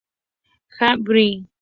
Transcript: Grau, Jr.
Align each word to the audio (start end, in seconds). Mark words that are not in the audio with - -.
Grau, 0.79 0.97
Jr. 0.97 1.45